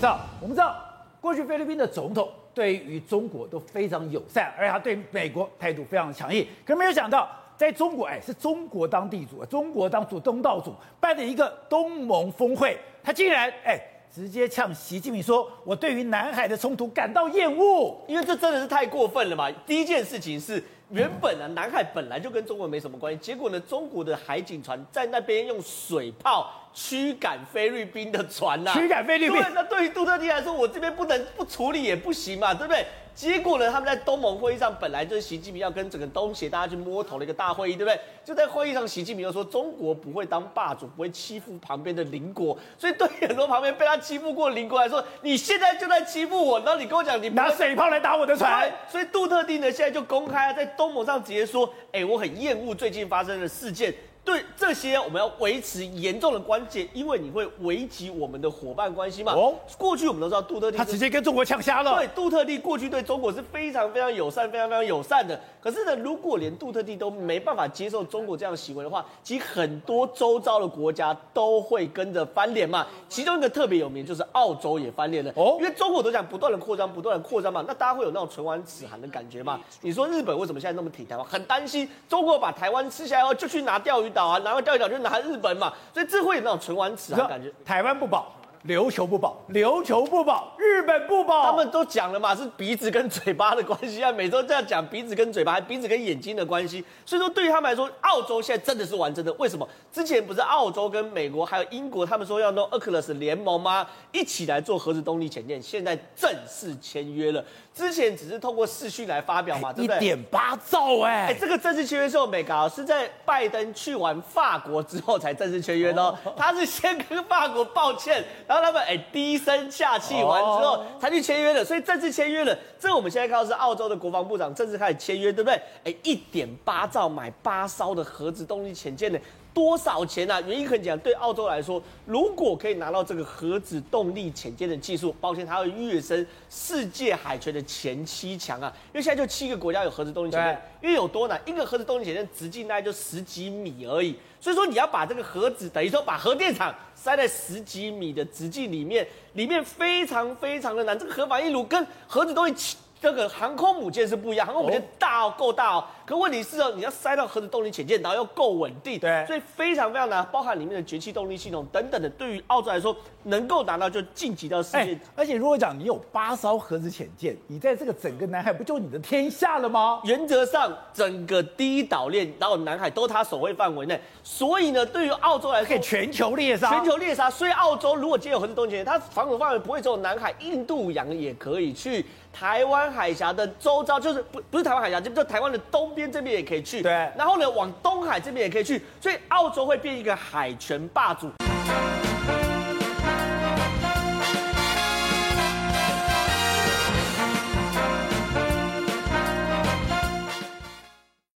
[0.00, 0.74] 知道，我们知道，
[1.20, 6.46] 过去菲律宾的总统对于中国都非常友善，而且他对美国态度非常强硬。
[6.64, 13.78] 可是没有想到，在中国，哎，是中国当地主，中国当主东道主办的一个东盟峰会，他竟然哎，
[14.10, 20.64] 直接呛习近平说：“我对于南海的冲突感到厌恶，因为这真的是太过分了嘛。”第一件事情是。
[20.90, 29.40] 原本啊，南海本来就跟中国没什么关系，结果呢，中国的海警船在那边用水炮驱赶菲律宾的船呐、啊，驱赶菲律宾。
[29.40, 32.84] 对，那对于杜特地来说，我这边不能不处理也不行嘛，对不对？
[33.12, 38.00] 结果呢，他们在东盟会议上本来就是习近平要跟整个东协大家去摸头的一个大会议，对不对？
[38.24, 50.64] 就在会议上，习近平又说中国不会当霸主，不会欺负旁边的邻国，所以对很多旁边被他欺负过的邻国来说，你现在就在欺负我，然后你跟我讲你拿水炮来打我的船，所以杜特地呢现在就公开在。
[50.80, 53.94] 东盟上直接说，哎，我很厌恶最近发生的事件。
[54.24, 59.32] 对这些，我们要维持严重的关键，因为你会危及我们的伙伴关系嘛。
[59.32, 61.96] 哦，过去我们都知道杜特地他直接跟中国呛瞎了。
[61.96, 65.40] 对，杜特地过去对中国是非常非常友善、非常非常友善的。
[65.60, 72.86] 可是呢，如果连杜特地都没办法接受中国这样的行为的话，其实很多周遭的国家都会跟着翻脸嘛。
[73.08, 75.32] 其中一个特别有名就是澳洲也翻脸了。
[75.34, 79.58] 哦，因为中国都讲不断的扩张、不断的扩张嘛，那大家会有那种唇亡齿寒的感觉嘛。
[79.80, 81.26] 你说日本为什么现在那么挺台湾？
[81.26, 85.00] 很担心中国把台湾吃下来后就去拿钓鱼岛啊，拿完钓鱼岛就。
[85.00, 87.50] 拿日本嘛，所以这会有那种唇亡齿寒的感觉。
[87.64, 88.30] 台湾不保，
[88.66, 91.44] 琉球不保，琉球不保，日本不保。
[91.44, 96.84] 他们都讲了嘛，是鼻子跟嘴巴的关系啊，每周这样讲鼻子跟嘴巴，还鼻子跟眼睛的关系。
[97.06, 99.32] 所以说，对于他们来说，澳洲现在真的是玩真的。
[99.34, 99.66] 为什么？
[99.90, 103.86] 之前不是澳洲跟美国还有英国，他们说要弄 AUKUS 联盟吗？
[104.12, 107.42] 一起来做核子动力潜舰，现在正式签约了。
[107.72, 109.96] 之前只是通过视讯来发表嘛，对不对？
[109.96, 111.28] 一点八兆哎！
[111.28, 116.14] 哎，这个正式签约之后，美国是在拜登去完法国之后才正式签约的哦。
[116.36, 122.58] 他是先跟法国抱歉，然后他们哎低声下气完之后才去签约的，所以正式签约了。
[122.80, 125.54] 这我们现在看到是澳洲的国防部长正式开始签约，对不对？
[125.84, 129.18] 哎，一点八兆买八艘的核子动力潜舰呢。
[129.52, 130.40] 多少钱呢、啊？
[130.46, 138.72] 原因很简单，对澳洲来说，如果可以拿到这个核子动力潜舰的技术，抱歉，它会跃升世界海权的前七强啊！
[138.92, 150.98] 因为现在就七个国家有核子动力潜舰，因为有多难，一个核子动力潜舰直径大概就十几米而已，所以说你要把这个核子等于说把核电厂塞在十几米的直径里面，里面非常非常的难。
[150.98, 152.54] 这个核反应炉跟核子动力
[153.00, 155.84] 这个航空母舰是不一样，航空母舰大哦，够大哦。
[156.04, 162.10] 可问题是哦，你要塞到核子动力潜舰，然后又够稳定，对，所以非常非常难，包含里面的节气动力系统等等的。
[162.10, 164.78] 对于澳洲来说，能够达到就晋级到世界。
[164.78, 170.00] 欸、而且如果讲你有八艘核子潜舰，你在这个整个南海不就你的天下了吗？
[170.04, 173.98] 原则上，整个第一岛链然后南海都它守卫范围内。
[174.22, 177.30] 所以呢，对于澳洲来说，可以全球猎杀，全球猎杀。
[177.30, 182.04] 所以澳洲如果接有核子动力潜舰，它防守范围不会只有南海，印度洋也可以去。
[182.32, 186.80] 台湾海峡的周遭，就是不不是台湾海峡，就就台湾的东边这边也可以去。
[186.80, 191.30] 对，然后呢，往东海这边也可以去，所以澳洲会变一个海权霸主。